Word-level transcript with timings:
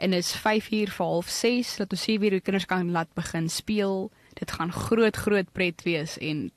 en 0.00 0.12
is 0.16 0.32
5uur 0.36 0.92
vir 0.96 1.06
half 1.06 1.28
6 1.28 1.76
dat 1.76 1.92
ons 1.92 2.06
hier 2.08 2.20
weer 2.20 2.38
die 2.38 2.40
kinders 2.40 2.66
kan 2.66 2.90
laat 2.90 3.12
begin 3.14 3.48
speel. 3.52 4.10
Dit 4.38 4.52
gaan 4.56 4.72
groot 4.72 5.16
groot 5.16 5.52
pret 5.52 5.82
wees 5.84 6.16
en 6.18 6.48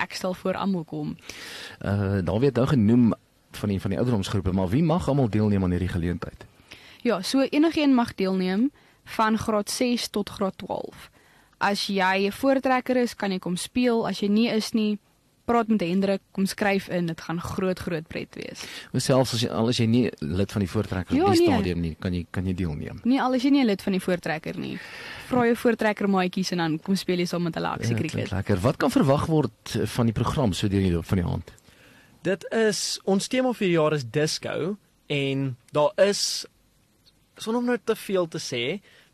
ek 0.00 0.16
stel 0.16 0.34
voor 0.34 0.58
almal 0.60 0.84
kom. 0.84 1.16
Uh 1.80 2.20
daar 2.20 2.40
word 2.40 2.56
nou 2.56 2.66
genoem 2.66 3.12
van 3.52 3.68
die 3.68 3.80
van 3.80 3.90
die 3.90 3.98
ouderdomsgroepe, 3.98 4.52
maar 4.52 4.68
wie 4.68 4.82
mag 4.82 5.08
almal 5.08 5.28
deelneem 5.28 5.64
aan 5.64 5.70
hierdie 5.76 5.92
geleentheid? 5.92 6.44
Ja, 7.02 7.22
so 7.22 7.40
enigeen 7.40 7.94
mag 7.94 8.14
deelneem 8.14 8.70
van 9.16 9.38
graad 9.38 9.70
6 9.70 10.08
tot 10.08 10.28
graad 10.30 10.58
12. 10.58 11.10
As 11.58 11.86
jy 11.86 12.26
'n 12.26 12.32
voortrekker 12.32 12.96
is, 12.96 13.14
kan 13.14 13.30
jy 13.30 13.38
kom 13.38 13.56
speel. 13.56 14.06
As 14.06 14.20
jy 14.20 14.28
nie 14.28 14.48
is 14.48 14.72
nie, 14.72 14.98
praat 15.52 15.68
met 15.72 15.84
Hendrik, 15.84 16.22
kom 16.34 16.46
skryf 16.50 16.88
in. 16.92 17.06
Dit 17.12 17.20
gaan 17.20 17.38
groot 17.44 17.78
groot 17.84 18.08
pret 18.10 18.34
wees. 18.40 18.64
Selfs 19.04 19.34
as 19.36 19.44
jy 19.44 19.50
al 19.52 19.68
is 19.72 19.78
jy 19.82 19.86
nie 19.92 20.04
lid 20.24 20.52
van 20.56 20.64
die 20.64 20.70
voortrekker 20.72 21.16
Ja, 21.16 21.28
op 21.28 21.36
die 21.36 21.44
nee. 21.44 21.52
stadium 21.54 21.80
nie, 21.84 21.92
kan 22.00 22.16
jy 22.16 22.24
kan 22.32 22.48
jy 22.48 22.54
deelneem. 22.58 23.00
Nie 23.04 23.20
al 23.22 23.36
is 23.38 23.44
jy 23.46 23.52
nie 23.54 23.64
lid 23.68 23.82
van 23.84 23.96
die 23.98 24.02
voortrekker 24.02 24.58
nie. 24.58 24.74
Vra 25.30 25.44
jou 25.50 25.56
voortrekker 25.62 26.08
maatjies 26.12 26.52
en 26.56 26.64
dan 26.64 26.78
kom 26.82 26.96
speel 26.96 27.20
jy 27.22 27.28
saam 27.30 27.44
met 27.48 27.54
hulle 27.60 27.68
aksie 27.76 27.92
Ja, 27.94 27.98
klink 28.00 28.12
kriket. 28.16 28.32
lekker. 28.32 28.62
Wat 28.64 28.76
kan 28.82 28.90
verwag 28.94 29.26
word 29.30 29.76
van 29.96 30.08
die 30.10 30.16
program 30.16 30.52
so 30.56 30.68
deur 30.72 30.80
die 30.84 30.92
loop 30.96 31.06
van 31.12 31.22
die 31.22 31.26
aand? 31.28 31.52
Dit 32.22 32.44
is 32.54 33.00
ons 33.04 33.28
tema 33.28 33.52
vir 33.52 33.66
die 33.68 33.74
jaar 33.76 33.92
is 33.96 34.04
disco 34.14 34.76
en 35.12 35.56
daar 35.74 35.92
is 36.08 36.44
sonder 37.36 37.60
om 37.62 37.66
nou 37.72 37.78
te 37.84 37.96
veel 37.98 38.28
te 38.30 38.38
sê, 38.38 38.64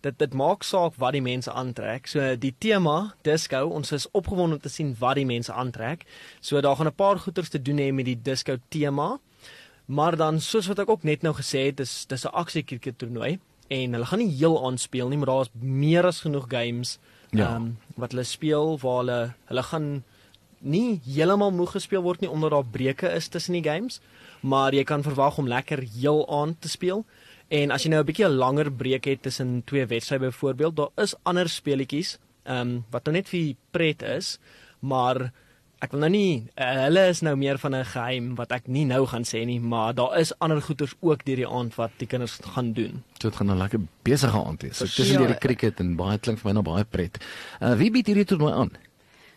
dit 0.01 0.19
dit 0.19 0.35
maak 0.35 0.63
saak 0.63 0.95
wat 0.97 1.13
die 1.13 1.23
mense 1.23 1.53
aantrek. 1.53 2.07
So 2.07 2.37
die 2.37 2.55
tema 2.59 3.15
disco, 3.23 3.67
ons 3.67 3.93
is 3.93 4.07
opgewonde 4.13 4.55
om 4.55 4.61
te 4.61 4.69
sien 4.69 4.97
wat 4.99 5.15
die 5.15 5.27
mense 5.27 5.53
aantrek. 5.53 6.05
So 6.41 6.61
daar 6.61 6.77
gaan 6.77 6.87
'n 6.87 6.95
paar 6.95 7.19
goeters 7.19 7.49
te 7.49 7.63
doen 7.63 7.79
hê 7.79 7.93
met 7.93 8.05
die 8.05 8.19
disco 8.23 8.57
tema. 8.69 9.19
Maar 9.87 10.17
dan 10.17 10.41
soos 10.41 10.67
wat 10.67 10.79
ek 10.79 10.89
ook 10.89 11.03
net 11.03 11.23
nou 11.23 11.35
gesê 11.35 11.67
het, 11.67 11.77
dis 11.77 12.05
dis 12.07 12.25
'n 12.25 12.33
aksie 12.33 12.63
kriket 12.63 12.99
toernooi 12.99 13.39
en 13.69 13.93
hulle 13.93 14.07
gaan 14.07 14.19
nie 14.19 14.37
heel 14.37 14.67
aanspeel 14.67 15.09
nie, 15.09 15.17
maar 15.19 15.27
daar 15.27 15.41
is 15.41 15.51
meer 15.61 16.05
as 16.07 16.21
genoeg 16.21 16.47
games 16.49 16.99
Ja. 17.31 17.55
ehm 17.55 17.73
wat 17.97 18.11
hulle 18.13 18.25
speel 18.25 18.79
waar 18.79 18.97
hulle 18.99 19.35
hulle 19.47 19.63
gaan 19.63 20.05
nie 20.61 21.01
heeltemal 21.05 21.51
moeg 21.51 21.71
gespeel 21.73 22.03
word 22.03 22.21
nie 22.21 22.31
omdat 22.31 22.51
daar 22.51 22.65
breuke 22.65 23.09
is 23.15 23.29
tussen 23.29 23.53
die 23.53 23.63
games, 23.63 24.01
maar 24.41 24.73
jy 24.73 24.85
kan 24.85 25.03
verwag 25.03 25.39
om 25.39 25.47
lekker 25.49 25.79
heel 26.01 26.27
aan 26.41 26.57
te 26.59 26.69
speel. 26.69 27.05
En 27.51 27.71
as 27.71 27.83
jy 27.83 27.91
nou 27.91 28.01
'n 28.03 28.07
bietjie 28.07 28.27
'n 28.27 28.37
langer 28.37 28.71
breek 28.73 29.05
het 29.05 29.23
tussen 29.23 29.63
twee 29.65 29.87
wedstryde 29.87 30.27
byvoorbeeld, 30.27 30.77
daar 30.77 30.91
is 30.97 31.15
ander 31.25 31.49
speletjies 31.49 32.19
ehm 32.45 32.61
um, 32.61 32.85
wat 32.91 33.05
nou 33.05 33.17
net 33.17 33.29
vir 33.29 33.55
pret 33.71 34.03
is, 34.03 34.39
maar 34.81 35.33
ek 35.81 35.91
wil 35.93 36.01
nou 36.01 36.11
nie 36.11 36.47
uh, 36.59 36.73
hulle 36.85 37.09
is 37.09 37.21
nou 37.23 37.37
meer 37.37 37.59
van 37.59 37.75
'n 37.75 37.85
geheim 37.85 38.35
wat 38.35 38.53
ek 38.53 38.67
nie 38.69 38.85
nou 38.85 39.07
gaan 39.07 39.23
sê 39.25 39.45
nie, 39.47 39.61
maar 39.61 39.95
daar 39.95 40.19
is 40.19 40.33
ander 40.41 40.61
goeters 40.63 40.95
ook 41.01 41.25
deur 41.25 41.37
die 41.37 41.47
aand 41.49 41.75
wat 41.77 41.91
die 41.99 42.07
kinders 42.07 42.39
gaan 42.55 42.73
doen. 42.73 43.03
So 43.21 43.29
dit 43.29 43.37
gaan 43.37 43.51
'n 43.51 43.59
lekker 43.59 43.81
besige 44.03 44.45
aand 44.45 44.63
wees. 44.63 44.77
So 44.77 44.85
tussen 44.85 45.21
Ja. 45.23 45.27
die 45.27 45.39
cricket 45.39 45.81
en 45.81 45.97
baie 45.97 46.19
klink 46.19 46.39
vir 46.39 46.49
my 46.49 46.53
nou 46.53 46.63
baie 46.75 46.85
pret. 46.85 47.19
Uh 47.61 47.75
wie 47.77 47.91
bied 47.91 48.07
hierdie 48.07 48.25
toernooi 48.25 48.53
aan? 48.53 48.71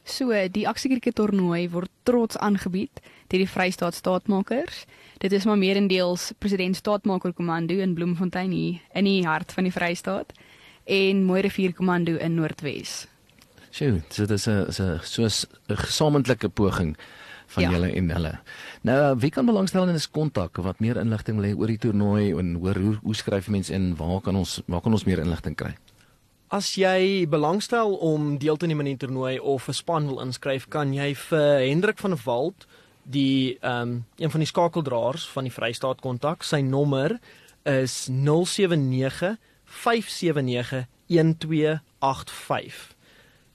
So, 0.03 0.33
die 0.49 0.67
aksie 0.67 0.89
kriket 0.89 1.15
toernooi 1.15 1.69
word 1.69 1.91
trots 2.03 2.37
aangebied 2.41 3.01
deur 3.31 3.43
die 3.43 3.47
Vrystaat 3.47 3.95
Staatmakers. 3.95 4.85
Dit 5.21 5.31
is 5.31 5.45
maar 5.45 5.57
meerendeels 5.61 6.31
president 6.39 6.75
Staatmaker 6.75 7.33
Kommando 7.33 7.77
in 7.79 7.93
Bloemfontein 7.93 8.51
hier 8.51 8.79
in 8.97 9.05
die 9.05 9.21
hart 9.27 9.53
van 9.53 9.63
die 9.63 9.71
Vrystaat 9.71 10.33
en 10.85 11.23
Mooi 11.23 11.41
Rivier 11.45 11.73
Kommando 11.77 12.17
in 12.17 12.35
Noordwes. 12.35 13.05
Sjoe, 13.71 14.01
so 14.09 14.25
dit 14.25 14.31
is 14.31 14.47
'n 14.47 14.67
is 14.67 14.79
'n 14.79 14.99
soos 15.03 15.45
'n 15.69 15.77
gesamentlike 15.77 16.49
poging 16.49 16.97
van 17.47 17.63
Ja. 17.63 17.69
julle 17.71 17.91
en 17.91 18.09
hulle. 18.09 18.39
Nou, 18.81 19.15
wie 19.19 19.29
kan 19.29 19.45
belangstel 19.45 19.87
in 19.87 19.95
'n 19.95 20.11
kontak 20.11 20.57
wat 20.57 20.79
meer 20.79 20.97
inligting 20.97 21.39
wil 21.39 21.49
hê 21.49 21.57
oor 21.57 21.67
die 21.67 21.77
toernooi 21.77 22.33
en 22.37 22.55
hoor 22.55 22.75
hoe 22.75 22.99
hoe 23.03 23.15
skryf 23.15 23.47
mense 23.47 23.73
in? 23.73 23.95
Waar 23.95 24.21
kan 24.21 24.35
ons 24.35 24.61
waar 24.67 24.81
kan 24.81 24.91
ons 24.91 25.03
meer 25.05 25.19
inligting 25.19 25.55
kry? 25.55 25.75
As 26.51 26.73
jy 26.75 27.23
belangstel 27.31 27.93
om 28.03 28.33
deel 28.35 28.57
te 28.59 28.67
neem 28.67 28.81
aan 28.83 28.89
die 28.89 28.97
toernooi 28.99 29.37
of 29.39 29.69
'n 29.69 29.73
span 29.73 30.07
wil 30.07 30.19
inskryf, 30.19 30.67
kan 30.67 30.93
jy 30.93 31.15
vir 31.15 31.63
Hendrik 31.63 31.97
van 31.97 32.11
der 32.11 32.19
Walt, 32.25 32.67
die 33.03 33.57
ehm 33.61 33.81
um, 33.81 34.05
een 34.17 34.31
van 34.31 34.39
die 34.39 34.47
skakeldraers 34.47 35.29
van 35.29 35.43
die 35.43 35.53
Vrystaat 35.53 36.01
kontak. 36.01 36.43
Sy 36.43 36.59
nommer 36.59 37.19
is 37.63 38.07
079 38.09 39.37
579 39.63 40.87
1285. 41.07 42.95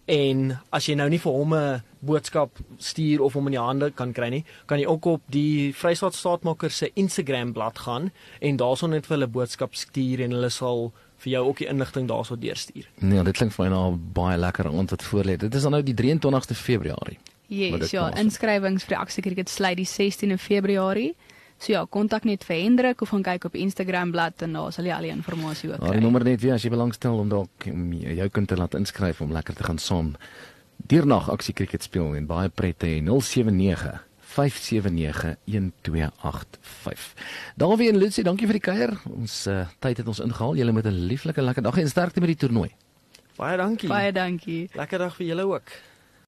En 0.06 0.58
as 0.70 0.86
jy 0.86 0.94
nou 0.94 1.08
nie 1.08 1.18
vir 1.18 1.32
hom 1.32 1.54
'n 1.54 1.82
boodskap 2.00 2.58
stuur 2.78 3.20
of 3.20 3.32
hom 3.34 3.46
in 3.46 3.52
die 3.52 3.60
hande 3.60 3.90
kan 3.90 4.12
kry 4.12 4.28
nie, 4.28 4.44
kan 4.66 4.78
jy 4.78 4.86
ook 4.86 5.04
op 5.04 5.22
die 5.28 5.72
Vrystaat 5.74 6.14
Staatmaker 6.14 6.70
se 6.70 6.90
Instagram 6.94 7.52
bladsy 7.52 7.82
gaan 7.82 8.10
en 8.40 8.56
daarson 8.56 8.90
net 8.90 9.06
vir 9.06 9.16
hulle 9.16 9.28
boodskap 9.28 9.74
stuur 9.74 10.20
en 10.20 10.30
hulle 10.30 10.50
sal 10.50 10.92
vir 11.18 11.32
jou 11.32 11.46
ook 11.48 11.58
die 11.58 11.68
inligting 11.68 12.08
daarso 12.08 12.36
deurstuur. 12.38 12.88
Nee, 13.00 13.22
dit 13.22 13.36
klink 13.36 13.52
vir 13.52 13.64
my 13.64 13.70
nou 13.72 13.96
baie 13.96 14.36
lekker 14.38 14.68
aand 14.68 14.90
wat 14.90 15.02
voorlê. 15.02 15.36
Dit 15.36 15.54
is 15.54 15.62
dan 15.62 15.72
nou 15.72 15.82
die 15.82 15.94
23ste 15.94 16.54
Februarie. 16.58 17.18
Yes, 17.48 17.78
dit 17.80 17.90
ja, 17.94 18.08
inskrywings 18.18 18.84
vir 18.84 18.96
die 18.96 18.98
aksie 19.00 19.22
kriket 19.22 19.48
sluit 19.48 19.76
die 19.78 19.86
16de 19.86 20.38
Februarie. 20.38 21.14
So 21.58 21.72
ja, 21.72 21.84
kontak 21.88 22.24
net 22.28 22.44
vir 22.44 22.56
Hendrik 22.60 23.00
of 23.00 23.08
gaan 23.14 23.22
kyk 23.24 23.44
op 23.48 23.54
Instagram 23.54 24.10
bladsy 24.12 24.44
en 24.44 24.52
daar 24.58 24.72
sal 24.72 24.84
jy 24.84 24.92
al 24.92 25.06
die 25.06 25.12
inligting 25.14 25.38
ook 25.40 25.78
Maar 25.78 25.78
die 25.80 25.94
kry. 25.94 26.00
nommer 26.02 26.24
net 26.24 26.40
weer 26.42 26.52
as 26.54 26.62
jy 26.66 26.70
belangstel 26.70 27.18
om 27.18 27.28
dalk 27.32 27.50
om 27.70 27.92
jou 27.92 28.28
kind 28.28 28.48
te 28.48 28.56
laat 28.56 28.74
inskryf 28.74 29.20
om 29.24 29.32
lekker 29.32 29.54
te 29.54 29.64
gaan 29.64 29.78
saam 29.78 30.16
deernag 30.86 31.30
aksie 31.32 31.54
cricket 31.54 31.82
speel 31.82 32.14
en 32.14 32.26
baie 32.26 32.48
pret 32.48 32.78
te 32.78 32.86
hê 32.86 33.00
079 33.00 34.02
579 34.36 35.36
1285. 35.44 37.14
Dawie 37.56 37.88
en 37.88 37.96
Lucy, 37.96 38.22
dankie 38.22 38.46
vir 38.46 38.58
die 38.58 38.66
kuier. 38.66 38.92
Ons 39.08 39.46
uh, 39.48 39.62
tyd 39.80 40.02
het 40.02 40.08
ons 40.12 40.20
ingehaal. 40.20 40.58
Julle 40.60 40.74
met 40.76 40.86
'n 40.86 41.06
lieflike 41.08 41.42
lekker 41.42 41.64
dag 41.64 41.78
en 41.80 41.88
sterkte 41.88 42.20
met 42.20 42.34
die 42.34 42.40
toernooi. 42.44 42.70
Baie 43.36 43.56
dankie. 43.56 43.88
Baie 43.88 44.12
dankie. 44.12 44.68
Lekker 44.74 44.98
dag 44.98 45.16
vir 45.16 45.26
julle 45.26 45.46
ook. 45.48 45.72